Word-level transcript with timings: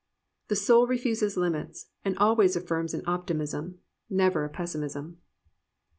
The 0.47 0.55
soul 0.55 0.87
refuses 0.87 1.35
Hmits, 1.35 1.85
and 2.03 2.17
always 2.17 2.57
aflfirms 2.57 2.95
an 2.95 3.03
Optimism, 3.05 3.77
never 4.09 4.43
a 4.43 4.49
Pessimism." 4.49 5.19